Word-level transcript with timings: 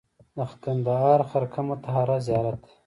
د 0.37 0.39
کندهار 0.63 1.19
خرقه 1.29 1.61
مطهره 1.69 2.17
زیارت 2.27 2.59
دی 2.65 2.73